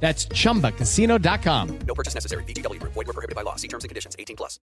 That's 0.00 0.28
chumbacasino.com. 0.28 1.78
No 1.86 1.94
purchase 1.94 2.14
necessary. 2.14 2.44
BGW. 2.44 2.80
Void 2.82 2.94
were 2.94 3.12
prohibited 3.12 3.34
by 3.34 3.42
law. 3.42 3.56
See 3.56 3.68
terms 3.68 3.82
and 3.82 3.88
conditions. 3.88 4.14
18 4.18 4.36
plus. 4.36 4.60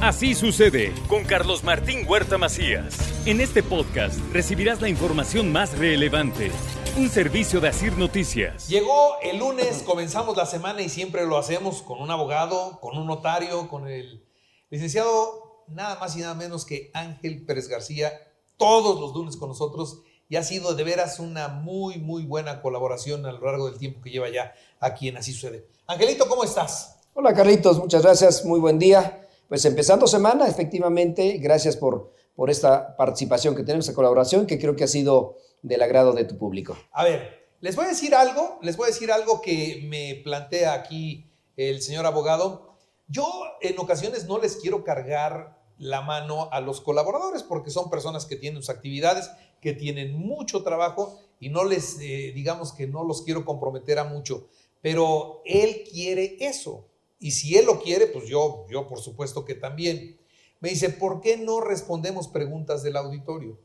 Así 0.00 0.34
sucede 0.34 0.92
con 1.08 1.24
Carlos 1.24 1.64
Martín 1.64 2.06
Huerta 2.06 2.36
Macías. 2.36 2.98
En 3.26 3.40
este 3.40 3.62
podcast 3.62 4.18
recibirás 4.34 4.82
la 4.82 4.90
información 4.90 5.50
más 5.50 5.78
relevante. 5.78 6.50
Un 6.98 7.08
servicio 7.08 7.58
de 7.60 7.68
Asir 7.68 7.96
Noticias. 7.96 8.68
Llegó 8.68 9.18
el 9.22 9.38
lunes, 9.38 9.82
comenzamos 9.82 10.36
la 10.36 10.44
semana 10.44 10.82
y 10.82 10.90
siempre 10.90 11.24
lo 11.24 11.38
hacemos 11.38 11.80
con 11.80 12.02
un 12.02 12.10
abogado, 12.10 12.80
con 12.80 12.98
un 12.98 13.06
notario, 13.06 13.68
con 13.68 13.88
el 13.88 14.26
licenciado 14.68 15.64
nada 15.68 15.98
más 15.98 16.16
y 16.16 16.20
nada 16.20 16.34
menos 16.34 16.66
que 16.66 16.90
Ángel 16.92 17.44
Pérez 17.46 17.68
García, 17.68 18.12
todos 18.58 19.00
los 19.00 19.14
lunes 19.14 19.36
con 19.36 19.48
nosotros 19.48 20.02
y 20.28 20.36
ha 20.36 20.42
sido 20.42 20.74
de 20.74 20.84
veras 20.84 21.20
una 21.20 21.48
muy, 21.48 21.98
muy 21.98 22.24
buena 22.24 22.62
colaboración 22.62 23.26
a 23.26 23.32
lo 23.32 23.40
largo 23.44 23.68
del 23.68 23.78
tiempo 23.78 24.00
que 24.00 24.10
lleva 24.10 24.28
ya 24.30 24.54
aquí 24.80 25.08
en 25.08 25.16
Así 25.16 25.32
Sucede. 25.32 25.66
Angelito, 25.86 26.28
¿cómo 26.28 26.44
estás? 26.44 27.00
Hola 27.14 27.34
Carlitos, 27.34 27.78
muchas 27.78 28.02
gracias, 28.02 28.44
muy 28.44 28.58
buen 28.58 28.78
día. 28.78 29.26
Pues 29.48 29.64
empezando 29.64 30.06
semana, 30.06 30.48
efectivamente, 30.48 31.38
gracias 31.38 31.76
por, 31.76 32.12
por 32.34 32.50
esta 32.50 32.96
participación 32.96 33.54
que 33.54 33.62
tenemos, 33.62 33.86
esta 33.86 33.94
colaboración, 33.94 34.46
que 34.46 34.58
creo 34.58 34.74
que 34.74 34.84
ha 34.84 34.88
sido 34.88 35.36
del 35.62 35.82
agrado 35.82 36.12
de 36.12 36.24
tu 36.24 36.36
público. 36.38 36.76
A 36.92 37.04
ver, 37.04 37.44
les 37.60 37.76
voy 37.76 37.84
a 37.84 37.88
decir 37.88 38.14
algo, 38.14 38.58
les 38.62 38.76
voy 38.76 38.84
a 38.84 38.92
decir 38.92 39.12
algo 39.12 39.40
que 39.40 39.86
me 39.88 40.20
plantea 40.24 40.72
aquí 40.72 41.30
el 41.56 41.82
señor 41.82 42.06
abogado. 42.06 42.76
Yo 43.06 43.26
en 43.60 43.78
ocasiones 43.78 44.26
no 44.26 44.38
les 44.38 44.56
quiero 44.56 44.82
cargar 44.82 45.63
la 45.78 46.02
mano 46.02 46.48
a 46.52 46.60
los 46.60 46.80
colaboradores 46.80 47.42
porque 47.42 47.70
son 47.70 47.90
personas 47.90 48.26
que 48.26 48.36
tienen 48.36 48.62
sus 48.62 48.70
actividades, 48.70 49.30
que 49.60 49.72
tienen 49.72 50.14
mucho 50.18 50.62
trabajo 50.62 51.20
y 51.40 51.48
no 51.48 51.64
les, 51.64 51.98
eh, 52.00 52.32
digamos 52.34 52.72
que 52.72 52.86
no 52.86 53.04
los 53.04 53.22
quiero 53.22 53.44
comprometer 53.44 53.98
a 53.98 54.04
mucho, 54.04 54.46
pero 54.80 55.42
él 55.44 55.84
quiere 55.90 56.36
eso. 56.40 56.86
Y 57.18 57.32
si 57.32 57.56
él 57.56 57.66
lo 57.66 57.80
quiere, 57.80 58.06
pues 58.06 58.26
yo, 58.26 58.66
yo 58.70 58.86
por 58.86 59.00
supuesto 59.00 59.44
que 59.44 59.54
también. 59.54 60.18
Me 60.60 60.70
dice, 60.70 60.88
¿por 60.88 61.20
qué 61.20 61.36
no 61.36 61.60
respondemos 61.60 62.28
preguntas 62.28 62.82
del 62.82 62.96
auditorio? 62.96 63.58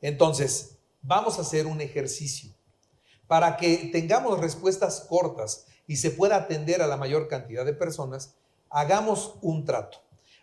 Entonces, 0.00 0.78
vamos 1.02 1.38
a 1.38 1.42
hacer 1.42 1.66
un 1.66 1.80
ejercicio 1.80 2.52
para 3.26 3.56
que 3.56 3.90
tengamos 3.92 4.38
respuestas 4.40 5.00
cortas 5.08 5.66
y 5.86 5.96
se 5.96 6.10
pueda 6.10 6.36
atender 6.36 6.82
a 6.82 6.86
la 6.86 6.96
mayor 6.96 7.28
cantidad 7.28 7.64
de 7.64 7.74
personas, 7.74 8.34
hagamos 8.70 9.36
un 9.42 9.64
trato. 9.64 9.98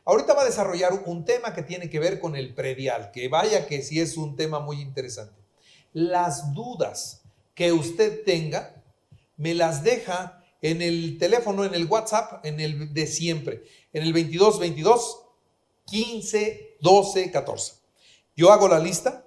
Ahorita 0.06 0.36
va 0.36 0.44
a 0.44 0.45
desarrollar 0.45 0.94
un 1.08 1.25
tema 1.25 1.56
que 1.56 1.64
tiene 1.64 1.89
que 1.89 2.00
ver 2.00 2.20
con 2.20 2.36
el 2.36 2.53
predial, 2.53 3.09
que 3.11 3.28
vaya 3.28 3.66
que 3.66 3.81
sí 3.81 4.00
es 4.00 4.17
un 4.17 4.36
tema 4.36 4.59
muy 4.59 4.80
interesante. 4.80 5.42
Las 5.94 6.53
dudas 6.53 7.23
que 7.56 7.72
usted 7.72 8.23
tenga, 8.23 8.83
me 9.36 9.56
las 9.56 9.83
deja 9.83 10.44
en 10.61 10.83
el 10.83 11.17
teléfono, 11.17 11.66
en 11.66 11.73
el 11.73 11.86
WhatsApp, 11.86 12.45
en 12.45 12.59
el 12.59 12.94
de 12.94 13.08
siempre, 13.08 13.64
en 13.94 14.03
el 14.03 14.14
22 14.14 14.59
22 14.59 15.23
15 15.86 16.78
12 16.81 17.31
14. 17.31 17.73
Yo 18.36 18.52
hago 18.52 18.67
la 18.67 18.80
lista, 18.80 19.26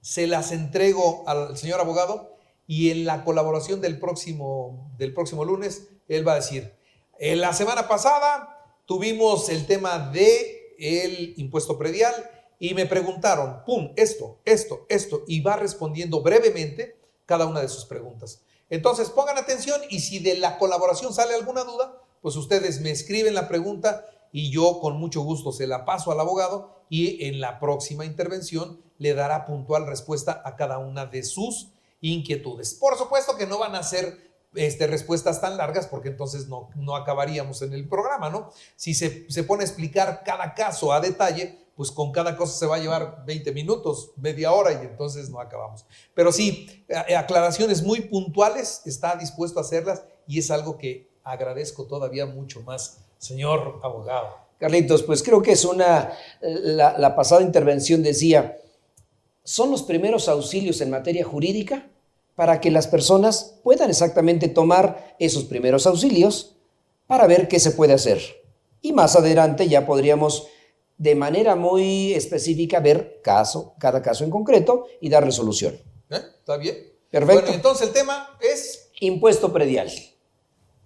se 0.00 0.28
las 0.28 0.52
entrego 0.52 1.24
al 1.26 1.56
señor 1.56 1.80
abogado 1.80 2.36
y 2.68 2.90
en 2.90 3.04
la 3.04 3.24
colaboración 3.24 3.80
del 3.80 3.98
próximo, 3.98 4.92
del 4.98 5.12
próximo 5.12 5.44
lunes, 5.44 5.88
él 6.08 6.26
va 6.26 6.32
a 6.32 6.36
decir, 6.36 6.74
la 7.18 7.52
semana 7.52 7.88
pasada 7.88 8.53
tuvimos 8.86 9.48
el 9.48 9.66
tema 9.66 9.98
de 9.98 10.74
el 10.78 11.34
impuesto 11.36 11.78
predial 11.78 12.14
y 12.58 12.74
me 12.74 12.86
preguntaron, 12.86 13.62
pum, 13.64 13.92
esto, 13.96 14.40
esto, 14.44 14.86
esto, 14.88 15.24
y 15.26 15.40
va 15.40 15.56
respondiendo 15.56 16.22
brevemente 16.22 16.96
cada 17.26 17.46
una 17.46 17.60
de 17.60 17.68
sus 17.68 17.84
preguntas. 17.84 18.42
Entonces, 18.70 19.10
pongan 19.10 19.38
atención 19.38 19.80
y 19.90 20.00
si 20.00 20.18
de 20.18 20.38
la 20.38 20.58
colaboración 20.58 21.12
sale 21.12 21.34
alguna 21.34 21.64
duda, 21.64 22.00
pues 22.22 22.36
ustedes 22.36 22.80
me 22.80 22.90
escriben 22.90 23.34
la 23.34 23.48
pregunta 23.48 24.06
y 24.32 24.50
yo 24.50 24.80
con 24.80 24.96
mucho 24.96 25.20
gusto 25.20 25.52
se 25.52 25.66
la 25.66 25.84
paso 25.84 26.10
al 26.10 26.20
abogado 26.20 26.74
y 26.88 27.26
en 27.26 27.40
la 27.40 27.60
próxima 27.60 28.04
intervención 28.04 28.80
le 28.98 29.14
dará 29.14 29.44
puntual 29.44 29.86
respuesta 29.86 30.42
a 30.44 30.56
cada 30.56 30.78
una 30.78 31.06
de 31.06 31.22
sus 31.22 31.68
inquietudes. 32.00 32.74
Por 32.74 32.96
supuesto 32.96 33.36
que 33.36 33.46
no 33.46 33.58
van 33.58 33.74
a 33.74 33.82
ser 33.82 34.33
este, 34.54 34.86
respuestas 34.86 35.40
tan 35.40 35.56
largas 35.56 35.86
porque 35.86 36.08
entonces 36.08 36.48
no, 36.48 36.70
no 36.76 36.96
acabaríamos 36.96 37.62
en 37.62 37.72
el 37.72 37.88
programa, 37.88 38.30
¿no? 38.30 38.50
Si 38.76 38.94
se, 38.94 39.30
se 39.30 39.44
pone 39.44 39.62
a 39.62 39.66
explicar 39.66 40.22
cada 40.24 40.54
caso 40.54 40.92
a 40.92 41.00
detalle, 41.00 41.58
pues 41.76 41.90
con 41.90 42.12
cada 42.12 42.36
cosa 42.36 42.56
se 42.56 42.66
va 42.66 42.76
a 42.76 42.78
llevar 42.78 43.24
20 43.26 43.52
minutos, 43.52 44.12
media 44.16 44.52
hora 44.52 44.72
y 44.72 44.86
entonces 44.86 45.28
no 45.30 45.40
acabamos. 45.40 45.84
Pero 46.14 46.30
sí, 46.30 46.84
aclaraciones 47.16 47.82
muy 47.82 48.02
puntuales, 48.02 48.82
está 48.86 49.16
dispuesto 49.16 49.58
a 49.58 49.62
hacerlas 49.62 50.04
y 50.26 50.38
es 50.38 50.50
algo 50.50 50.78
que 50.78 51.10
agradezco 51.24 51.84
todavía 51.86 52.26
mucho 52.26 52.62
más, 52.62 52.98
señor 53.18 53.80
abogado. 53.82 54.36
Carlitos, 54.58 55.02
pues 55.02 55.22
creo 55.22 55.42
que 55.42 55.52
es 55.52 55.64
una, 55.64 56.12
la, 56.40 56.96
la 56.96 57.16
pasada 57.16 57.42
intervención 57.42 58.02
decía, 58.02 58.58
son 59.42 59.70
los 59.70 59.82
primeros 59.82 60.28
auxilios 60.28 60.80
en 60.80 60.90
materia 60.90 61.24
jurídica 61.24 61.90
para 62.34 62.60
que 62.60 62.70
las 62.70 62.86
personas 62.86 63.60
puedan 63.62 63.90
exactamente 63.90 64.48
tomar 64.48 65.14
esos 65.18 65.44
primeros 65.44 65.86
auxilios 65.86 66.56
para 67.06 67.26
ver 67.26 67.48
qué 67.48 67.60
se 67.60 67.70
puede 67.70 67.92
hacer. 67.92 68.20
Y 68.80 68.92
más 68.92 69.16
adelante 69.16 69.68
ya 69.68 69.86
podríamos 69.86 70.48
de 70.98 71.14
manera 71.14 71.56
muy 71.56 72.14
específica 72.14 72.80
ver 72.80 73.20
caso, 73.22 73.74
cada 73.78 74.02
caso 74.02 74.24
en 74.24 74.30
concreto 74.30 74.86
y 75.00 75.08
dar 75.08 75.24
resolución. 75.24 75.74
¿Eh? 76.10 76.20
¿Está 76.38 76.56
bien? 76.56 76.76
Perfecto. 77.10 77.42
Bueno, 77.42 77.54
entonces 77.54 77.88
el 77.88 77.92
tema 77.92 78.36
es... 78.40 78.80
Impuesto 79.00 79.52
predial. 79.52 79.90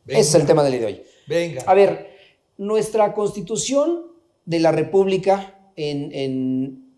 Venga. 0.05 0.21
Ese 0.21 0.31
es 0.31 0.35
el 0.35 0.47
tema 0.47 0.63
del 0.63 0.73
día 0.73 0.81
de 0.81 0.87
hoy. 0.87 1.03
Venga. 1.27 1.63
A 1.67 1.75
ver, 1.75 2.09
nuestra 2.57 3.13
constitución 3.13 4.13
de 4.45 4.61
la 4.61 4.73
República 4.73 5.71
en, 5.77 6.11
en, 6.13 6.95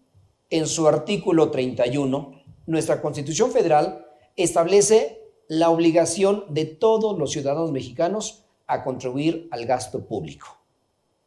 en 0.49 0.67
su 0.67 0.87
artículo 0.87 1.51
31, 1.51 2.43
nuestra 2.67 3.03
constitución 3.03 3.51
federal 3.51 4.07
establece 4.37 5.21
la 5.49 5.71
obligación 5.71 6.45
de 6.49 6.65
todos 6.65 7.19
los 7.19 7.33
ciudadanos 7.33 7.73
mexicanos 7.73 8.45
a 8.67 8.85
contribuir 8.85 9.49
al 9.51 9.67
gasto 9.67 10.05
público. 10.07 10.47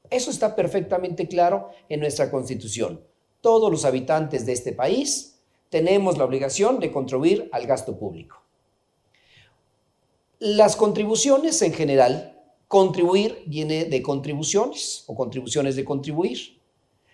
Eso 0.09 0.31
está 0.31 0.56
perfectamente 0.56 1.28
claro 1.28 1.69
en 1.90 2.00
nuestra 2.00 2.31
constitución. 2.31 3.02
Todos 3.42 3.69
los 3.69 3.84
habitantes 3.84 4.46
de 4.46 4.53
este 4.53 4.72
país 4.72 5.40
tenemos 5.69 6.18
la 6.18 6.25
obligación 6.25 6.80
de 6.80 6.92
contribuir 6.92 7.50
al 7.52 7.66
gasto 7.66 7.97
público. 7.97 8.38
Las 10.40 10.75
contribuciones 10.75 11.62
en 11.62 11.74
general, 11.74 12.42
contribuir 12.68 13.44
viene 13.47 13.86
de 13.86 14.02
contribuciones 14.02 15.03
o 15.08 15.16
contribuciones 15.16 15.75
de 15.75 15.84
contribuir. 15.84 16.59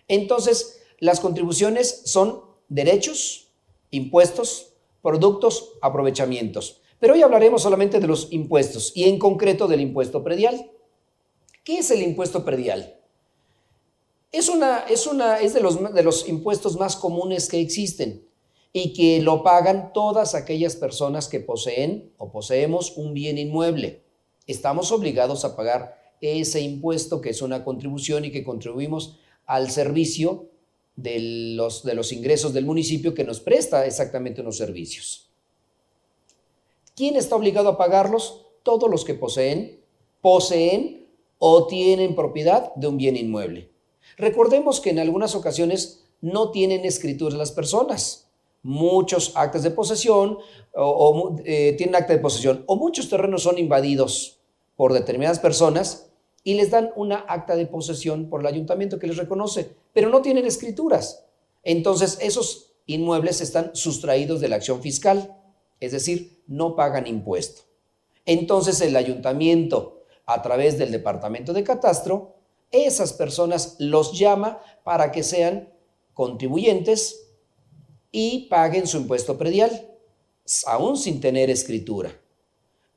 Entonces, 0.07 0.81
las 0.99 1.19
contribuciones 1.19 2.01
son 2.05 2.41
derechos, 2.67 3.49
impuestos, 3.91 4.68
productos, 5.01 5.73
aprovechamientos. 5.81 6.81
Pero 6.99 7.13
hoy 7.13 7.21
hablaremos 7.21 7.61
solamente 7.61 7.99
de 7.99 8.07
los 8.07 8.31
impuestos 8.31 8.91
y 8.95 9.05
en 9.05 9.19
concreto 9.19 9.67
del 9.67 9.81
impuesto 9.81 10.23
predial. 10.23 10.71
¿Qué 11.63 11.79
es 11.79 11.91
el 11.91 12.01
impuesto 12.01 12.43
predial? 12.43 12.99
Es, 14.31 14.49
una, 14.49 14.79
es, 14.79 15.07
una, 15.07 15.39
es 15.39 15.53
de, 15.53 15.61
los, 15.61 15.93
de 15.93 16.03
los 16.03 16.27
impuestos 16.27 16.77
más 16.77 16.95
comunes 16.95 17.47
que 17.47 17.59
existen 17.59 18.27
y 18.73 18.93
que 18.93 19.21
lo 19.21 19.43
pagan 19.43 19.93
todas 19.93 20.35
aquellas 20.35 20.75
personas 20.75 21.27
que 21.27 21.39
poseen 21.39 22.13
o 22.17 22.31
poseemos 22.31 22.97
un 22.97 23.13
bien 23.13 23.37
inmueble. 23.37 24.03
Estamos 24.45 24.91
obligados 24.91 25.45
a 25.45 25.55
pagar 25.55 25.99
ese 26.21 26.61
impuesto 26.61 27.21
que 27.21 27.29
es 27.29 27.41
una 27.41 27.63
contribución 27.63 28.25
y 28.25 28.31
que 28.31 28.43
contribuimos 28.43 29.17
al 29.45 29.71
servicio 29.71 30.49
de 31.01 31.55
los, 31.55 31.83
de 31.83 31.93
los 31.93 32.11
ingresos 32.11 32.53
del 32.53 32.65
municipio 32.65 33.13
que 33.13 33.23
nos 33.23 33.39
presta 33.39 33.85
exactamente 33.85 34.41
unos 34.41 34.57
servicios. 34.57 35.29
¿Quién 36.95 37.15
está 37.15 37.35
obligado 37.35 37.69
a 37.69 37.77
pagarlos? 37.77 38.45
Todos 38.63 38.89
los 38.89 39.05
que 39.05 39.13
poseen, 39.13 39.79
poseen 40.21 41.07
o 41.37 41.67
tienen 41.67 42.15
propiedad 42.15 42.73
de 42.75 42.87
un 42.87 42.97
bien 42.97 43.15
inmueble. 43.15 43.71
Recordemos 44.17 44.81
que 44.81 44.89
en 44.89 44.99
algunas 44.99 45.35
ocasiones 45.35 46.03
no 46.19 46.51
tienen 46.51 46.83
escrituras 46.83 47.37
las 47.37 47.53
personas. 47.53 48.29
Muchos 48.61 49.31
actos 49.35 49.63
de 49.63 49.71
posesión 49.71 50.37
o, 50.75 50.83
o 50.83 51.35
eh, 51.45 51.75
tienen 51.77 51.95
acta 51.95 52.11
de 52.11 52.19
posesión 52.19 52.65
o 52.67 52.75
muchos 52.75 53.07
terrenos 53.07 53.43
son 53.43 53.57
invadidos 53.57 54.41
por 54.75 54.91
determinadas 54.91 55.39
personas 55.39 56.08
y 56.49 56.55
les 56.55 56.71
dan 56.71 56.91
una 56.95 57.25
acta 57.27 57.55
de 57.55 57.67
posesión 57.67 58.27
por 58.27 58.41
el 58.41 58.47
ayuntamiento 58.47 58.97
que 58.97 59.05
les 59.05 59.17
reconoce, 59.17 59.69
pero 59.93 60.09
no 60.09 60.23
tienen 60.23 60.47
escrituras. 60.47 61.25
Entonces, 61.61 62.17
esos 62.21 62.71
inmuebles 62.87 63.39
están 63.39 63.75
sustraídos 63.75 64.41
de 64.41 64.47
la 64.47 64.55
acción 64.55 64.81
fiscal, 64.81 65.37
es 65.79 65.91
decir, 65.91 66.41
no 66.47 66.75
pagan 66.75 67.05
impuesto. 67.05 67.61
Entonces, 68.25 68.81
el 68.81 68.95
ayuntamiento, 68.95 70.01
a 70.25 70.41
través 70.41 70.79
del 70.79 70.89
departamento 70.91 71.53
de 71.53 71.63
catastro, 71.63 72.37
esas 72.71 73.13
personas 73.13 73.75
los 73.77 74.17
llama 74.17 74.59
para 74.83 75.11
que 75.11 75.21
sean 75.21 75.71
contribuyentes 76.15 77.27
y 78.11 78.47
paguen 78.49 78.87
su 78.87 78.97
impuesto 78.97 79.37
predial, 79.37 79.87
aún 80.65 80.97
sin 80.97 81.21
tener 81.21 81.51
escritura. 81.51 82.11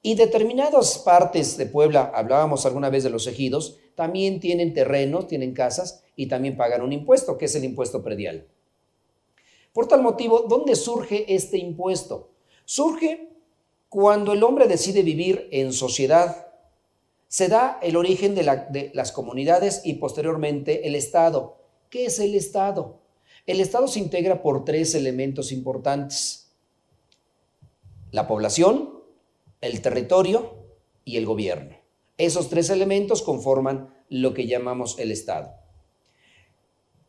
Y 0.03 0.17
determinadas 0.17 0.99
partes 0.99 1.57
de 1.57 1.67
Puebla, 1.67 2.11
hablábamos 2.13 2.67
alguna 2.67 2.91
vez 2.91 3.05
de 3.05 3.11
los 3.11 3.29
ejidos, 3.29 3.79
también 3.95 4.41
tienen 4.41 4.75
terrenos, 4.75 5.29
tienen 5.29 5.55
casas 5.55 6.03
y 6.17 6.27
también 6.27 6.57
pagan 6.57 6.83
un 6.83 6.93
impuesto, 6.93 7.39
que 7.39 7.45
es 7.45 7.55
el 7.55 7.65
impuesto 7.65 8.03
predial. 8.03 8.49
Por 9.73 9.87
tal 9.87 10.03
motivo, 10.03 10.45
¿dónde 10.49 10.75
surge 10.75 11.33
este 11.33 11.57
impuesto? 11.57 12.31
Surge 12.65 13.29
cuando 13.89 14.33
el 14.33 14.43
hombre 14.43 14.67
decide 14.67 15.03
vivir 15.03 15.49
en 15.53 15.73
sociedad. 15.73 16.49
Se 17.29 17.49
da 17.49 17.79
el 17.81 17.97
origen 17.97 18.35
de, 18.35 18.43
de 18.71 18.91
las 18.95 19.13
comunidades 19.13 19.83
y 19.85 19.95
posteriormente 19.95 20.89
el 20.89 20.97
Estado. 20.97 21.59
¿Qué 21.91 22.07
es 22.07 22.19
el 22.19 22.35
Estado? 22.35 22.99
El 23.47 23.61
Estado 23.61 23.87
se 23.87 24.01
integra 24.01 24.43
por 24.43 24.65
tres 24.65 24.95
elementos 24.95 25.53
importantes. 25.53 26.51
La 28.11 28.27
población, 28.27 28.92
el 29.63 29.81
territorio 29.81 30.67
y 31.05 31.17
el 31.17 31.25
gobierno. 31.25 31.77
Esos 32.19 32.51
tres 32.51 32.69
elementos 32.69 33.23
conforman 33.23 33.95
lo 34.11 34.35
que 34.35 34.47
llamamos 34.47 34.99
el 34.99 35.11
Estado. 35.11 35.55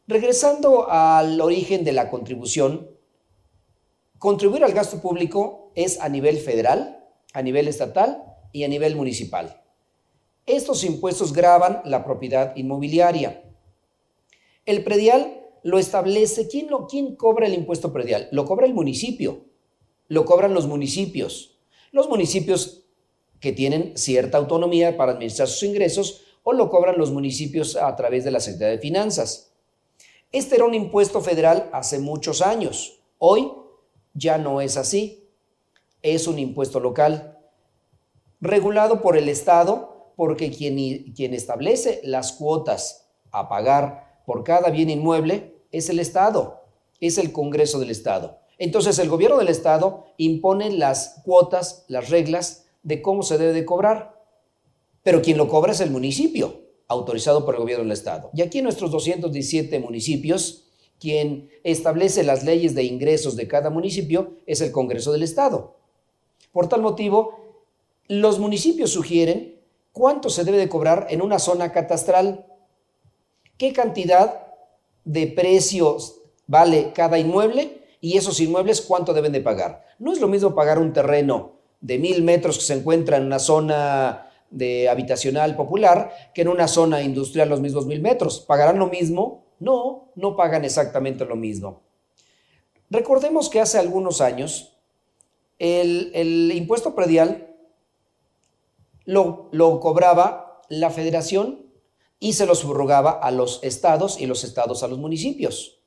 Regresando 0.07 0.89
al 0.89 1.41
origen 1.41 1.83
de 1.83 1.91
la 1.91 2.09
contribución, 2.09 2.89
contribuir 4.19 4.63
al 4.63 4.73
gasto 4.73 5.01
público 5.01 5.71
es 5.75 5.99
a 5.99 6.07
nivel 6.07 6.37
federal, 6.37 7.05
a 7.33 7.41
nivel 7.41 7.67
estatal 7.67 8.23
y 8.51 8.63
a 8.63 8.67
nivel 8.67 8.95
municipal. 8.95 9.61
Estos 10.45 10.83
impuestos 10.83 11.33
graban 11.33 11.81
la 11.85 12.03
propiedad 12.03 12.55
inmobiliaria. 12.55 13.43
El 14.65 14.83
predial 14.83 15.41
lo 15.63 15.79
establece, 15.79 16.47
¿quién, 16.47 16.69
lo, 16.69 16.85
¿quién 16.87 17.15
cobra 17.15 17.47
el 17.47 17.53
impuesto 17.53 17.91
predial? 17.91 18.27
Lo 18.31 18.45
cobra 18.45 18.65
el 18.65 18.73
municipio, 18.73 19.45
lo 20.07 20.25
cobran 20.25 20.53
los 20.53 20.67
municipios. 20.67 21.52
Los 21.93 22.09
municipios 22.09 22.81
que 23.39 23.51
tienen 23.51 23.95
cierta 23.95 24.39
autonomía 24.39 24.97
para 24.97 25.11
administrar 25.11 25.47
sus 25.47 25.61
ingresos 25.61 26.23
o 26.41 26.51
lo 26.51 26.71
cobran 26.71 26.97
los 26.97 27.11
municipios 27.11 27.75
a 27.75 27.95
través 27.95 28.23
de 28.23 28.31
la 28.31 28.39
Secretaría 28.39 28.77
de 28.77 28.79
Finanzas. 28.79 29.53
Este 30.31 30.55
era 30.55 30.65
un 30.65 30.73
impuesto 30.73 31.21
federal 31.21 31.69
hace 31.71 31.99
muchos 31.99 32.41
años. 32.41 32.99
Hoy 33.19 33.53
ya 34.15 34.39
no 34.39 34.59
es 34.59 34.75
así. 34.75 35.29
Es 36.01 36.27
un 36.27 36.39
impuesto 36.39 36.79
local, 36.79 37.37
regulado 38.41 39.03
por 39.03 39.15
el 39.15 39.29
Estado, 39.29 40.11
porque 40.15 40.49
quien, 40.49 41.13
quien 41.13 41.35
establece 41.35 42.01
las 42.03 42.31
cuotas 42.31 43.05
a 43.31 43.47
pagar 43.47 44.23
por 44.25 44.43
cada 44.43 44.71
bien 44.71 44.89
inmueble 44.89 45.55
es 45.71 45.89
el 45.89 45.99
Estado, 45.99 46.63
es 46.99 47.19
el 47.19 47.31
Congreso 47.31 47.79
del 47.79 47.91
Estado. 47.91 48.42
Entonces 48.57 48.99
el 48.99 49.09
gobierno 49.09 49.37
del 49.37 49.49
estado 49.49 50.05
impone 50.17 50.71
las 50.71 51.21
cuotas, 51.25 51.85
las 51.87 52.09
reglas 52.09 52.65
de 52.83 53.01
cómo 53.01 53.23
se 53.23 53.37
debe 53.37 53.53
de 53.53 53.65
cobrar, 53.65 54.21
pero 55.03 55.21
quien 55.21 55.37
lo 55.37 55.47
cobra 55.47 55.71
es 55.71 55.81
el 55.81 55.91
municipio, 55.91 56.61
autorizado 56.87 57.45
por 57.45 57.55
el 57.55 57.61
gobierno 57.61 57.83
del 57.83 57.93
estado. 57.93 58.29
Y 58.33 58.41
aquí 58.41 58.59
en 58.59 58.65
nuestros 58.65 58.91
217 58.91 59.79
municipios, 59.79 60.65
quien 60.99 61.49
establece 61.63 62.23
las 62.23 62.43
leyes 62.43 62.75
de 62.75 62.83
ingresos 62.83 63.35
de 63.35 63.47
cada 63.47 63.69
municipio 63.69 64.37
es 64.45 64.61
el 64.61 64.71
Congreso 64.71 65.11
del 65.11 65.23
Estado. 65.23 65.75
Por 66.51 66.69
tal 66.69 66.81
motivo, 66.81 67.39
los 68.07 68.39
municipios 68.39 68.91
sugieren 68.91 69.59
cuánto 69.91 70.29
se 70.29 70.43
debe 70.43 70.57
de 70.57 70.69
cobrar 70.69 71.07
en 71.09 71.21
una 71.21 71.39
zona 71.39 71.71
catastral, 71.71 72.45
qué 73.57 73.73
cantidad 73.73 74.47
de 75.03 75.27
precios 75.27 76.19
vale 76.47 76.93
cada 76.93 77.19
inmueble 77.19 77.82
y 78.03 78.17
esos 78.17 78.41
inmuebles 78.41 78.81
cuánto 78.81 79.13
deben 79.13 79.31
de 79.31 79.39
pagar. 79.39 79.85
No 79.97 80.11
es 80.11 80.19
lo 80.19 80.27
mismo 80.27 80.53
pagar 80.53 80.77
un 80.77 80.91
terreno 80.91 81.53
de 81.79 81.97
mil 81.97 82.21
metros 82.21 82.57
que 82.57 82.65
se 82.65 82.73
encuentra 82.73 83.15
en 83.15 83.23
una 83.23 83.39
zona 83.39 84.29
de 84.49 84.89
habitacional 84.89 85.55
popular 85.55 86.11
que 86.33 86.41
en 86.41 86.49
una 86.49 86.67
zona 86.67 87.01
industrial 87.01 87.47
los 87.47 87.61
mismos 87.61 87.85
mil 87.85 88.01
metros. 88.01 88.41
¿Pagarán 88.41 88.77
lo 88.77 88.87
mismo? 88.87 89.45
No, 89.61 90.11
no 90.15 90.35
pagan 90.35 90.65
exactamente 90.65 91.23
lo 91.23 91.37
mismo. 91.37 91.83
Recordemos 92.89 93.47
que 93.47 93.61
hace 93.61 93.79
algunos 93.79 94.19
años 94.19 94.77
el, 95.57 96.51
impuesto 96.53 96.95
predial 96.95 97.55
lo 99.05 99.79
cobraba 99.79 100.61
la 100.67 100.89
federación 100.89 101.71
y 102.19 102.33
se 102.33 102.45
lo 102.45 102.55
subrogaba 102.55 103.11
a 103.11 103.31
los 103.31 103.63
estados 103.63 104.19
y 104.19 104.25
los 104.25 104.43
estados 104.43 104.83
a 104.83 104.89
los 104.89 104.99
municipios. 104.99 105.82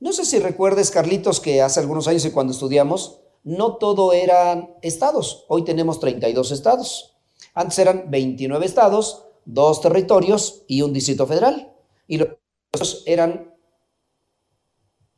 No 0.00 0.14
sé 0.14 0.24
si 0.24 0.38
recuerdes, 0.38 0.90
Carlitos, 0.90 1.40
que 1.40 1.60
hace 1.60 1.78
algunos 1.78 2.08
años 2.08 2.24
y 2.24 2.30
cuando 2.30 2.54
estudiamos, 2.54 3.20
no 3.44 3.76
todo 3.76 4.14
eran 4.14 4.74
estados. 4.80 5.44
Hoy 5.48 5.62
tenemos 5.62 6.00
32 6.00 6.52
estados. 6.52 7.18
Antes 7.52 7.78
eran 7.78 8.10
29 8.10 8.64
estados, 8.64 9.26
dos 9.44 9.82
territorios 9.82 10.62
y 10.66 10.80
un 10.80 10.94
distrito 10.94 11.26
federal. 11.26 11.74
Y 12.08 12.16
los 12.16 13.02
eran 13.04 13.54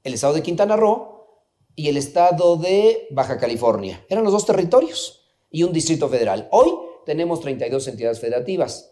el 0.02 0.14
estado 0.14 0.34
de 0.34 0.42
Quintana 0.42 0.74
Roo 0.74 1.46
y 1.76 1.88
el 1.88 1.96
estado 1.96 2.56
de 2.56 3.06
Baja 3.12 3.38
California. 3.38 4.04
Eran 4.08 4.24
los 4.24 4.32
dos 4.32 4.46
territorios 4.46 5.24
y 5.48 5.62
un 5.62 5.72
distrito 5.72 6.08
federal. 6.08 6.48
Hoy 6.50 6.72
tenemos 7.06 7.40
32 7.40 7.86
entidades 7.86 8.18
federativas 8.18 8.91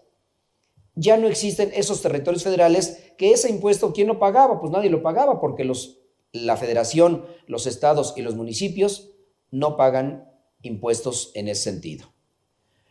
ya 0.94 1.16
no 1.16 1.28
existen 1.28 1.70
esos 1.74 2.02
territorios 2.02 2.42
federales 2.42 3.12
que 3.16 3.32
ese 3.32 3.50
impuesto, 3.50 3.92
¿quién 3.92 4.08
lo 4.08 4.18
pagaba? 4.18 4.60
Pues 4.60 4.72
nadie 4.72 4.90
lo 4.90 5.02
pagaba 5.02 5.40
porque 5.40 5.64
los, 5.64 5.98
la 6.32 6.56
federación, 6.56 7.24
los 7.46 7.66
estados 7.66 8.14
y 8.16 8.22
los 8.22 8.34
municipios 8.34 9.10
no 9.50 9.76
pagan 9.76 10.28
impuestos 10.62 11.32
en 11.34 11.48
ese 11.48 11.62
sentido. 11.62 12.12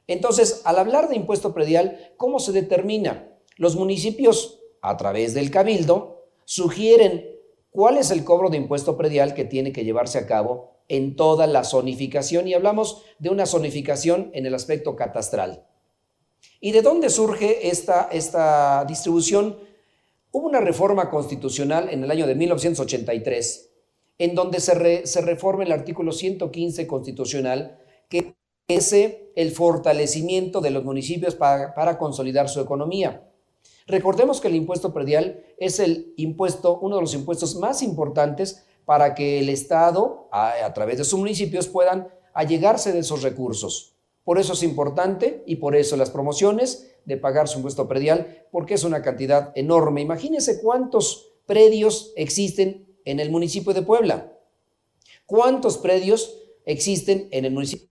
Entonces, 0.07 0.61
al 0.65 0.79
hablar 0.79 1.07
de 1.09 1.15
impuesto 1.15 1.53
predial, 1.53 2.13
¿cómo 2.17 2.39
se 2.39 2.51
determina? 2.51 3.29
Los 3.57 3.75
municipios, 3.75 4.59
a 4.81 4.97
través 4.97 5.33
del 5.33 5.51
cabildo, 5.51 6.25
sugieren 6.45 7.29
cuál 7.69 7.97
es 7.97 8.09
el 8.09 8.23
cobro 8.23 8.49
de 8.49 8.57
impuesto 8.57 8.97
predial 8.97 9.35
que 9.35 9.45
tiene 9.45 9.71
que 9.71 9.83
llevarse 9.83 10.17
a 10.17 10.25
cabo 10.25 10.79
en 10.87 11.15
toda 11.15 11.45
la 11.45 11.63
zonificación 11.63 12.47
y 12.47 12.55
hablamos 12.55 13.03
de 13.19 13.29
una 13.29 13.45
zonificación 13.45 14.31
en 14.33 14.47
el 14.47 14.55
aspecto 14.55 14.95
catastral. 14.95 15.67
¿Y 16.61 16.71
de 16.71 16.81
dónde 16.81 17.09
surge 17.09 17.69
esta, 17.69 18.09
esta 18.11 18.83
distribución? 18.85 19.57
Hubo 20.31 20.47
una 20.47 20.59
reforma 20.59 21.09
constitucional 21.09 21.89
en 21.89 22.03
el 22.03 22.11
año 22.11 22.27
de 22.27 22.35
1983, 22.35 23.69
en 24.17 24.35
donde 24.35 24.59
se, 24.59 25.07
se 25.07 25.21
reforma 25.21 25.63
el 25.63 25.71
artículo 25.71 26.11
115 26.11 26.85
constitucional, 26.85 27.79
que 28.09 28.35
es 28.67 28.93
el 28.93 29.51
fortalecimiento 29.51 30.61
de 30.61 30.69
los 30.69 30.83
municipios 30.83 31.33
para, 31.35 31.73
para 31.73 31.97
consolidar 31.97 32.49
su 32.49 32.59
economía. 32.59 33.25
Recordemos 33.87 34.39
que 34.39 34.49
el 34.49 34.55
impuesto 34.55 34.93
predial 34.93 35.43
es 35.57 35.79
el 35.79 36.13
impuesto, 36.17 36.77
uno 36.79 36.97
de 36.97 37.01
los 37.01 37.15
impuestos 37.15 37.55
más 37.55 37.81
importantes 37.81 38.63
para 38.85 39.15
que 39.15 39.39
el 39.39 39.49
Estado, 39.49 40.27
a, 40.31 40.65
a 40.65 40.73
través 40.73 40.99
de 40.99 41.03
sus 41.05 41.17
municipios, 41.17 41.67
puedan 41.67 42.07
allegarse 42.33 42.91
de 42.93 42.99
esos 42.99 43.23
recursos. 43.23 43.95
Por 44.29 44.37
eso 44.37 44.53
es 44.53 44.61
importante 44.61 45.41
y 45.47 45.55
por 45.55 45.75
eso 45.75 45.97
las 45.97 46.11
promociones 46.11 46.91
de 47.03 47.17
pagar 47.17 47.47
su 47.47 47.57
impuesto 47.57 47.87
predial, 47.87 48.45
porque 48.51 48.75
es 48.75 48.83
una 48.83 49.01
cantidad 49.01 49.51
enorme. 49.55 50.01
Imagínense 50.01 50.61
cuántos 50.61 51.31
predios 51.47 52.13
existen 52.15 52.85
en 53.05 53.19
el 53.19 53.31
municipio 53.31 53.73
de 53.73 53.81
Puebla. 53.81 54.31
¿Cuántos 55.25 55.79
predios 55.79 56.37
existen 56.63 57.27
en 57.31 57.45
el 57.45 57.53
municipio 57.53 57.89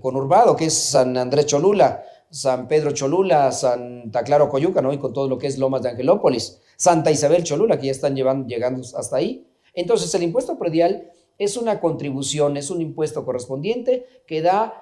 conurbado, 0.00 0.54
que 0.54 0.66
es 0.66 0.74
San 0.74 1.16
Andrés 1.16 1.46
Cholula, 1.46 2.04
San 2.30 2.68
Pedro 2.68 2.92
Cholula, 2.92 3.50
Santa 3.50 4.22
Clara 4.22 4.48
Coyuca, 4.48 4.80
¿no? 4.80 4.92
Y 4.92 4.98
con 4.98 5.12
todo 5.12 5.28
lo 5.28 5.38
que 5.38 5.48
es 5.48 5.58
Lomas 5.58 5.82
de 5.82 5.88
Angelópolis, 5.88 6.60
Santa 6.76 7.10
Isabel 7.10 7.42
Cholula, 7.42 7.80
que 7.80 7.86
ya 7.86 7.90
están 7.90 8.14
llevando, 8.14 8.46
llegando 8.46 8.86
hasta 8.96 9.16
ahí. 9.16 9.44
Entonces, 9.74 10.14
el 10.14 10.22
impuesto 10.22 10.56
predial 10.56 11.10
es 11.36 11.56
una 11.56 11.80
contribución, 11.80 12.56
es 12.56 12.70
un 12.70 12.80
impuesto 12.80 13.24
correspondiente 13.24 14.06
que 14.24 14.40
da 14.40 14.81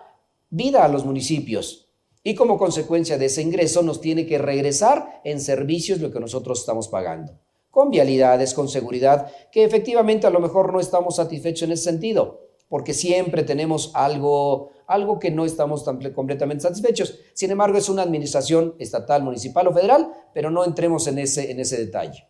vida 0.50 0.84
a 0.84 0.88
los 0.88 1.04
municipios 1.04 1.90
y 2.22 2.34
como 2.34 2.58
consecuencia 2.58 3.16
de 3.16 3.26
ese 3.26 3.42
ingreso 3.42 3.82
nos 3.82 4.00
tiene 4.00 4.26
que 4.26 4.38
regresar 4.38 5.20
en 5.24 5.40
servicios 5.40 6.00
lo 6.00 6.10
que 6.10 6.20
nosotros 6.20 6.60
estamos 6.60 6.88
pagando, 6.88 7.38
con 7.70 7.90
vialidades, 7.90 8.52
con 8.52 8.68
seguridad, 8.68 9.32
que 9.50 9.64
efectivamente 9.64 10.26
a 10.26 10.30
lo 10.30 10.40
mejor 10.40 10.72
no 10.72 10.80
estamos 10.80 11.16
satisfechos 11.16 11.62
en 11.62 11.72
ese 11.72 11.84
sentido, 11.84 12.46
porque 12.68 12.92
siempre 12.92 13.42
tenemos 13.42 13.90
algo, 13.94 14.70
algo 14.86 15.18
que 15.18 15.30
no 15.30 15.44
estamos 15.44 15.82
completamente 16.14 16.62
satisfechos. 16.62 17.18
Sin 17.32 17.50
embargo, 17.50 17.78
es 17.78 17.88
una 17.88 18.02
administración 18.02 18.74
estatal, 18.78 19.22
municipal 19.22 19.66
o 19.66 19.72
federal, 19.72 20.12
pero 20.34 20.50
no 20.50 20.64
entremos 20.64 21.06
en 21.06 21.18
ese, 21.18 21.50
en 21.50 21.58
ese 21.58 21.78
detalle. 21.78 22.28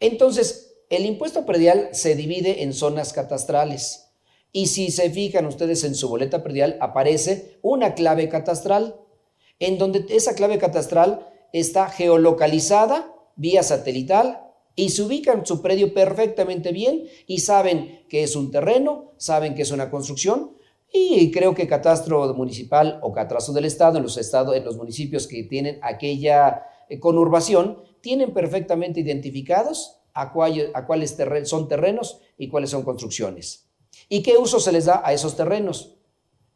Entonces, 0.00 0.78
el 0.88 1.04
impuesto 1.04 1.46
predial 1.46 1.90
se 1.92 2.16
divide 2.16 2.62
en 2.62 2.72
zonas 2.72 3.12
catastrales. 3.12 4.09
Y 4.52 4.66
si 4.66 4.90
se 4.90 5.10
fijan 5.10 5.46
ustedes 5.46 5.84
en 5.84 5.94
su 5.94 6.08
boleta 6.08 6.42
predial, 6.42 6.76
aparece 6.80 7.58
una 7.62 7.94
clave 7.94 8.28
catastral, 8.28 8.96
en 9.58 9.78
donde 9.78 10.06
esa 10.10 10.34
clave 10.34 10.58
catastral 10.58 11.26
está 11.52 11.88
geolocalizada 11.88 13.14
vía 13.36 13.62
satelital 13.62 14.40
y 14.74 14.90
se 14.90 15.02
ubica 15.02 15.32
en 15.32 15.44
su 15.46 15.62
predio 15.62 15.92
perfectamente 15.94 16.72
bien 16.72 17.04
y 17.26 17.40
saben 17.40 18.04
que 18.08 18.22
es 18.22 18.34
un 18.36 18.50
terreno, 18.50 19.12
saben 19.18 19.54
que 19.54 19.62
es 19.62 19.70
una 19.70 19.90
construcción 19.90 20.52
y 20.92 21.30
creo 21.30 21.54
que 21.54 21.68
catastro 21.68 22.32
municipal 22.34 22.98
o 23.02 23.12
catastro 23.12 23.54
del 23.54 23.64
estado 23.66 23.98
en 23.98 24.02
los 24.02 24.16
estados 24.16 24.56
en 24.56 24.64
los 24.64 24.76
municipios 24.76 25.26
que 25.26 25.44
tienen 25.44 25.78
aquella 25.82 26.62
eh, 26.88 26.98
conurbación 26.98 27.82
tienen 28.00 28.32
perfectamente 28.32 29.00
identificados 29.00 29.98
a, 30.14 30.32
cuál- 30.32 30.70
a 30.74 30.86
cuáles 30.86 31.16
son 31.44 31.68
terrenos 31.68 32.20
y 32.38 32.48
cuáles 32.48 32.70
son 32.70 32.82
construcciones. 32.82 33.69
¿Y 34.12 34.22
qué 34.22 34.36
uso 34.36 34.58
se 34.58 34.72
les 34.72 34.86
da 34.86 35.00
a 35.04 35.12
esos 35.12 35.36
terrenos? 35.36 35.94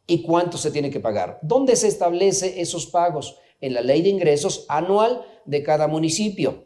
¿Y 0.08 0.22
cuánto 0.22 0.58
se 0.58 0.72
tiene 0.72 0.90
que 0.90 0.98
pagar? 0.98 1.38
¿Dónde 1.40 1.76
se 1.76 1.86
establece 1.86 2.60
esos 2.60 2.86
pagos? 2.86 3.36
En 3.60 3.72
la 3.74 3.80
ley 3.80 4.02
de 4.02 4.08
ingresos 4.08 4.66
anual 4.68 5.24
de 5.46 5.62
cada 5.62 5.86
municipio. 5.86 6.64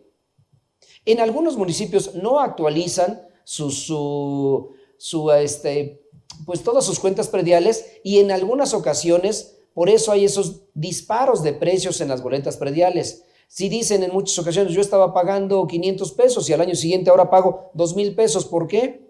En 1.04 1.20
algunos 1.20 1.58
municipios 1.58 2.14
no 2.14 2.40
actualizan 2.40 3.20
su, 3.44 3.70
su, 4.96 5.30
este, 5.30 6.02
pues 6.46 6.62
todas 6.64 6.86
sus 6.86 6.98
cuentas 6.98 7.28
prediales 7.28 8.00
y 8.02 8.18
en 8.18 8.32
algunas 8.32 8.72
ocasiones, 8.72 9.58
por 9.74 9.90
eso 9.90 10.10
hay 10.10 10.24
esos 10.24 10.62
disparos 10.72 11.42
de 11.42 11.52
precios 11.52 12.00
en 12.00 12.08
las 12.08 12.22
boletas 12.22 12.56
prediales. 12.56 13.24
Si 13.46 13.68
dicen 13.68 14.02
en 14.02 14.12
muchas 14.12 14.38
ocasiones, 14.38 14.72
yo 14.72 14.80
estaba 14.80 15.12
pagando 15.12 15.66
500 15.66 16.12
pesos 16.12 16.48
y 16.48 16.54
al 16.54 16.62
año 16.62 16.74
siguiente 16.74 17.10
ahora 17.10 17.28
pago 17.28 17.70
2 17.74 17.94
mil 17.94 18.14
pesos, 18.14 18.46
¿por 18.46 18.66
qué? 18.66 19.07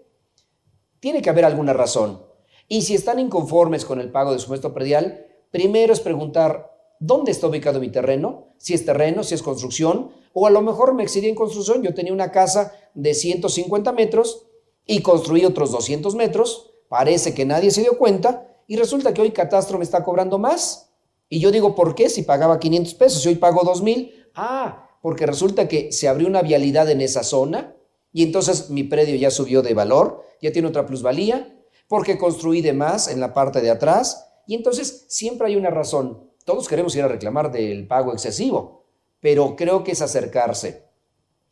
Tiene 0.99 1.21
que 1.21 1.29
haber 1.29 1.45
alguna 1.45 1.73
razón. 1.73 2.21
Y 2.67 2.83
si 2.83 2.93
están 2.93 3.19
inconformes 3.19 3.85
con 3.85 3.99
el 3.99 4.11
pago 4.11 4.31
de 4.31 4.39
su 4.39 4.45
impuesto 4.45 4.73
predial, 4.73 5.25
primero 5.51 5.93
es 5.93 5.99
preguntar 5.99 6.71
dónde 6.99 7.31
está 7.31 7.47
ubicado 7.47 7.79
mi 7.79 7.89
terreno, 7.89 8.53
si 8.57 8.73
es 8.73 8.85
terreno, 8.85 9.23
si 9.23 9.33
es 9.33 9.41
construcción, 9.41 10.11
o 10.33 10.45
a 10.45 10.51
lo 10.51 10.61
mejor 10.61 10.93
me 10.93 11.03
excedí 11.03 11.27
en 11.27 11.35
construcción. 11.35 11.81
Yo 11.81 11.93
tenía 11.93 12.13
una 12.13 12.31
casa 12.31 12.73
de 12.93 13.13
150 13.13 13.91
metros 13.93 14.45
y 14.85 15.01
construí 15.01 15.45
otros 15.45 15.71
200 15.71 16.15
metros. 16.15 16.71
Parece 16.89 17.33
que 17.33 17.45
nadie 17.45 17.71
se 17.71 17.81
dio 17.81 17.97
cuenta 17.97 18.47
y 18.67 18.75
resulta 18.75 19.13
que 19.13 19.21
hoy 19.21 19.31
Catastro 19.31 19.77
me 19.77 19.83
está 19.83 20.03
cobrando 20.03 20.37
más. 20.37 20.91
Y 21.29 21.39
yo 21.39 21.51
digo, 21.51 21.75
¿por 21.75 21.95
qué? 21.95 22.09
Si 22.09 22.23
pagaba 22.23 22.59
500 22.59 22.93
pesos 22.95 23.25
y 23.25 23.29
hoy 23.29 23.35
pago 23.35 23.63
2000. 23.63 24.31
Ah, 24.35 24.89
porque 25.01 25.25
resulta 25.25 25.67
que 25.67 25.91
se 25.91 26.07
abrió 26.07 26.27
una 26.27 26.41
vialidad 26.41 26.89
en 26.89 27.01
esa 27.01 27.23
zona 27.23 27.75
y 28.19 28.23
entonces 28.23 28.69
mi 28.69 28.83
predio 28.83 29.15
ya 29.15 29.31
subió 29.31 29.61
de 29.61 29.73
valor, 29.73 30.25
ya 30.41 30.51
tiene 30.51 30.67
otra 30.67 30.85
plusvalía, 30.85 31.57
porque 31.87 32.17
construí 32.17 32.59
de 32.59 32.73
más 32.73 33.07
en 33.07 33.21
la 33.21 33.33
parte 33.33 33.61
de 33.61 33.69
atrás 33.69 34.27
y 34.45 34.55
entonces 34.55 35.05
siempre 35.07 35.47
hay 35.47 35.55
una 35.55 35.69
razón. 35.69 36.29
Todos 36.43 36.67
queremos 36.67 36.93
ir 36.97 37.03
a 37.03 37.07
reclamar 37.07 37.49
del 37.49 37.87
pago 37.87 38.11
excesivo, 38.11 38.83
pero 39.21 39.55
creo 39.55 39.85
que 39.85 39.93
es 39.93 40.01
acercarse 40.01 40.83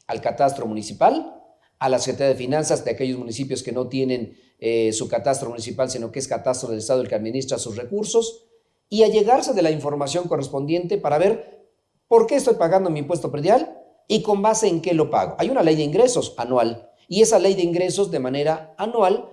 al 0.07 0.19
catastro 0.19 0.65
municipal, 0.65 1.41
a 1.79 1.87
la 1.87 1.99
Secretaría 1.99 2.33
de 2.33 2.35
Finanzas 2.35 2.83
de 2.83 2.91
aquellos 2.91 3.17
municipios 3.17 3.63
que 3.63 3.71
no 3.71 3.87
tienen 3.87 4.37
eh, 4.59 4.91
su 4.91 5.07
catastro 5.07 5.47
municipal, 5.47 5.89
sino 5.89 6.11
que 6.11 6.19
es 6.19 6.27
catastro 6.27 6.67
del 6.67 6.79
Estado 6.79 6.99
el 6.99 7.07
que 7.07 7.15
administra 7.15 7.57
sus 7.57 7.77
recursos, 7.77 8.43
y 8.89 9.03
a 9.03 9.07
llegarse 9.07 9.53
de 9.53 9.61
la 9.61 9.71
información 9.71 10.27
correspondiente 10.27 10.97
para 10.97 11.17
ver 11.17 11.65
por 12.09 12.27
qué 12.27 12.35
estoy 12.35 12.55
pagando 12.55 12.89
mi 12.89 12.99
impuesto 12.99 13.31
predial 13.31 13.76
y 14.07 14.21
con 14.21 14.41
base 14.41 14.67
en 14.67 14.81
qué 14.81 14.93
lo 14.93 15.09
pago. 15.09 15.35
Hay 15.37 15.49
una 15.49 15.63
ley 15.63 15.75
de 15.75 15.83
ingresos 15.83 16.33
anual 16.37 16.89
y 17.07 17.21
esa 17.21 17.39
ley 17.39 17.55
de 17.55 17.63
ingresos 17.63 18.11
de 18.11 18.19
manera 18.19 18.73
anual 18.77 19.29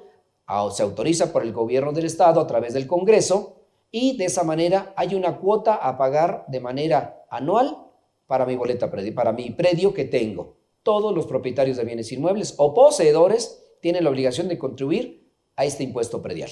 se 0.72 0.82
autoriza 0.82 1.32
por 1.32 1.42
el 1.42 1.52
gobierno 1.52 1.92
del 1.92 2.04
Estado 2.04 2.40
a 2.40 2.46
través 2.46 2.74
del 2.74 2.86
Congreso 2.86 3.62
y 3.90 4.16
de 4.16 4.26
esa 4.26 4.42
manera 4.42 4.92
hay 4.96 5.14
una 5.14 5.38
cuota 5.38 5.74
a 5.74 5.96
pagar 5.96 6.44
de 6.48 6.60
manera 6.60 7.24
anual 7.30 7.78
para 8.26 8.44
mi 8.44 8.56
boleta 8.56 8.90
predio, 8.90 9.14
para 9.14 9.32
mi 9.32 9.50
predio 9.50 9.94
que 9.94 10.04
tengo. 10.04 10.56
Todos 10.82 11.14
los 11.14 11.26
propietarios 11.26 11.76
de 11.76 11.84
bienes 11.84 12.10
inmuebles 12.12 12.54
o 12.58 12.74
poseedores 12.74 13.62
tienen 13.80 14.04
la 14.04 14.10
obligación 14.10 14.48
de 14.48 14.58
contribuir 14.58 15.30
a 15.56 15.64
este 15.64 15.84
impuesto 15.84 16.20
predial. 16.20 16.50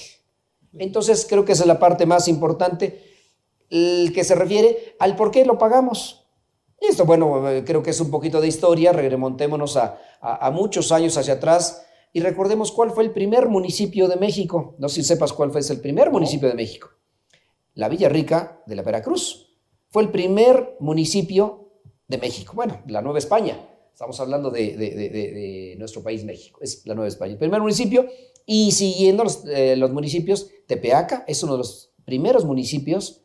Entonces 0.77 1.25
creo 1.29 1.45
que 1.45 1.51
esa 1.51 1.63
es 1.63 1.67
la 1.67 1.79
parte 1.79 2.05
más 2.05 2.27
importante, 2.27 3.11
que 3.69 4.23
se 4.23 4.35
refiere 4.35 4.95
al 4.99 5.15
por 5.15 5.29
qué 5.29 5.45
lo 5.45 5.57
pagamos. 5.57 6.22
Y 6.83 6.87
esto, 6.87 7.05
bueno, 7.05 7.49
eh, 7.49 7.63
creo 7.63 7.81
que 7.81 7.91
es 7.91 8.01
un 8.01 8.11
poquito 8.11 8.41
de 8.41 8.47
historia, 8.49 8.91
remontémonos 8.91 9.77
a, 9.77 9.97
a, 10.19 10.47
a 10.47 10.51
muchos 10.51 10.91
años 10.91 11.15
hacia 11.15 11.35
atrás 11.35 11.85
y 12.11 12.19
recordemos 12.19 12.73
cuál 12.73 12.91
fue 12.91 13.05
el 13.05 13.11
primer 13.11 13.47
municipio 13.47 14.09
de 14.09 14.17
México. 14.17 14.75
No 14.79 14.89
sé 14.89 14.95
si 14.95 15.07
sepas 15.07 15.31
cuál 15.31 15.51
fue 15.51 15.61
el 15.61 15.79
primer 15.79 16.11
municipio 16.11 16.49
de 16.49 16.55
México. 16.55 16.89
La 17.75 17.87
Villa 17.87 18.09
Rica 18.09 18.61
de 18.65 18.75
la 18.75 18.81
Veracruz. 18.81 19.55
Fue 19.91 20.03
el 20.03 20.11
primer 20.11 20.75
municipio 20.81 21.69
de 22.09 22.17
México. 22.17 22.51
Bueno, 22.53 22.81
la 22.87 23.01
Nueva 23.01 23.19
España. 23.19 23.57
Estamos 23.93 24.19
hablando 24.19 24.51
de, 24.51 24.75
de, 24.75 24.89
de, 24.89 25.09
de 25.09 25.75
nuestro 25.79 26.03
país 26.03 26.25
México. 26.25 26.59
Es 26.61 26.85
la 26.85 26.95
Nueva 26.95 27.07
España. 27.07 27.31
El 27.31 27.39
primer 27.39 27.61
municipio. 27.61 28.07
Y 28.45 28.73
siguiendo 28.73 29.23
los, 29.23 29.45
eh, 29.47 29.77
los 29.77 29.93
municipios, 29.93 30.49
Tepeaca 30.67 31.23
es 31.27 31.41
uno 31.43 31.53
de 31.53 31.59
los 31.59 31.93
primeros 32.03 32.43
municipios 32.43 33.22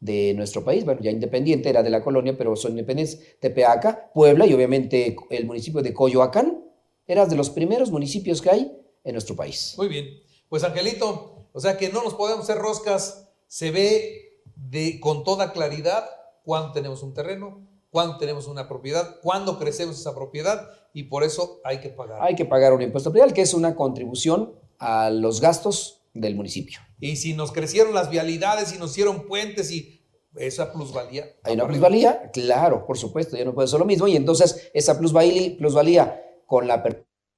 de 0.00 0.34
nuestro 0.34 0.62
país, 0.62 0.84
bueno, 0.84 1.00
ya 1.02 1.10
independiente, 1.10 1.68
era 1.68 1.82
de 1.82 1.90
la 1.90 2.02
colonia, 2.02 2.36
pero 2.36 2.54
son 2.54 2.72
independientes, 2.72 3.38
Tepeaca, 3.40 4.10
Puebla 4.12 4.46
y 4.46 4.52
obviamente 4.52 5.16
el 5.30 5.46
municipio 5.46 5.82
de 5.82 5.94
Coyoacán, 5.94 6.64
eran 7.06 7.28
de 7.28 7.36
los 7.36 7.50
primeros 7.50 7.90
municipios 7.90 8.42
que 8.42 8.50
hay 8.50 8.76
en 9.04 9.12
nuestro 9.12 9.36
país. 9.36 9.74
Muy 9.78 9.88
bien. 9.88 10.06
Pues 10.48 10.64
Angelito, 10.64 11.48
o 11.52 11.60
sea 11.60 11.76
que 11.78 11.88
no 11.88 12.02
nos 12.02 12.14
podemos 12.14 12.44
hacer 12.44 12.58
roscas, 12.58 13.28
se 13.46 13.70
ve 13.70 14.42
de, 14.56 15.00
con 15.00 15.24
toda 15.24 15.52
claridad 15.52 16.04
cuándo 16.44 16.72
tenemos 16.72 17.02
un 17.02 17.14
terreno, 17.14 17.66
cuándo 17.90 18.18
tenemos 18.18 18.46
una 18.46 18.68
propiedad, 18.68 19.20
cuándo 19.22 19.58
crecemos 19.58 19.98
esa 19.98 20.14
propiedad 20.14 20.68
y 20.92 21.04
por 21.04 21.24
eso 21.24 21.60
hay 21.64 21.80
que 21.80 21.88
pagar. 21.88 22.22
Hay 22.22 22.34
que 22.34 22.44
pagar 22.44 22.72
un 22.72 22.82
impuesto 22.82 23.10
predial, 23.10 23.32
que 23.32 23.42
es 23.42 23.54
una 23.54 23.74
contribución 23.74 24.54
a 24.78 25.10
los 25.10 25.40
gastos 25.40 26.02
del 26.12 26.34
municipio. 26.34 26.80
Y 26.98 27.16
si 27.16 27.34
nos 27.34 27.52
crecieron 27.52 27.94
las 27.94 28.10
vialidades 28.10 28.72
y 28.72 28.78
nos 28.78 28.92
hicieron 28.92 29.26
puentes 29.26 29.70
y 29.70 30.02
esa 30.36 30.72
plusvalía. 30.72 31.34
Hay 31.42 31.54
una 31.54 31.66
plusvalía, 31.66 32.30
claro, 32.32 32.86
por 32.86 32.98
supuesto, 32.98 33.36
ya 33.36 33.44
no 33.44 33.54
puede 33.54 33.68
ser 33.68 33.78
lo 33.78 33.86
mismo. 33.86 34.06
Y 34.06 34.16
entonces 34.16 34.70
esa 34.74 34.98
plusvalía, 34.98 35.56
plusvalía 35.56 36.22
con 36.46 36.66
la 36.66 36.82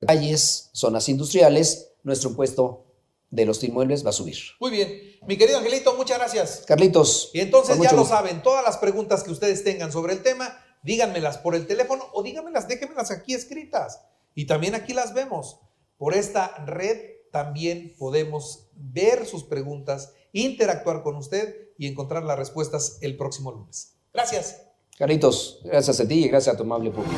calles, 0.07 0.71
zonas 0.73 1.09
industriales, 1.09 1.93
nuestro 2.03 2.31
impuesto 2.31 2.85
de 3.31 3.45
los 3.45 3.63
inmuebles 3.63 4.05
va 4.05 4.11
a 4.11 4.13
subir. 4.13 4.37
Muy 4.61 4.71
bien. 4.71 5.19
Mi 5.27 5.37
querido 5.37 5.59
Angelito, 5.59 5.95
muchas 5.95 6.19
gracias. 6.19 6.65
Carlitos. 6.67 7.31
Y 7.35 7.41
entonces 7.41 7.77
ya 7.77 7.93
lo 7.93 7.99
gusto. 7.99 8.17
saben, 8.17 8.43
todas 8.43 8.65
las 8.65 8.79
preguntas 8.79 9.23
que 9.23 9.31
ustedes 9.31 9.65
tengan 9.65 9.93
sobre 9.93 10.15
el 10.15 10.23
tema, 10.23 10.59
díganmelas 10.83 11.39
por 11.39 11.55
el 11.55 11.67
teléfono 11.67 12.07
o 12.13 12.23
díganmelas, 12.23 12.69
déjenmelas 12.69 13.11
aquí 13.11 13.35
escritas. 13.35 14.01
Y 14.35 14.47
también 14.47 14.75
aquí 14.75 14.95
las 14.95 15.15
vemos. 15.15 15.59
Por 15.99 16.15
esta 16.15 16.65
red 16.65 17.18
también 17.31 17.95
podemos 17.99 18.69
ver 18.75 19.27
sus 19.27 19.45
preguntas, 19.45 20.15
interactuar 20.33 21.03
con 21.03 21.17
usted 21.17 21.55
y 21.79 21.87
encontrar 21.87 22.25
las 22.25 22.39
respuestas 22.39 22.99
el 23.01 23.17
próximo 23.17 23.53
lunes. 23.53 23.97
Gracias. 24.13 24.63
Carlitos, 24.97 25.61
gracias 25.65 26.01
a 26.01 26.09
ti 26.09 26.25
y 26.25 26.29
gracias 26.29 26.55
a 26.55 26.57
tu 26.57 26.65
amable 26.65 26.91
público. 26.91 27.15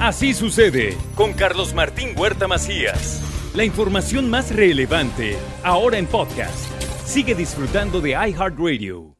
Así 0.00 0.34
sucede 0.34 0.96
con 1.14 1.32
Carlos 1.32 1.74
Martín 1.74 2.18
Huerta 2.18 2.48
Macías. 2.48 3.20
La 3.54 3.64
información 3.64 4.30
más 4.30 4.54
relevante 4.54 5.36
ahora 5.62 5.98
en 5.98 6.06
podcast. 6.06 6.66
Sigue 7.04 7.34
disfrutando 7.34 8.00
de 8.00 8.10
iHeartRadio. 8.10 9.11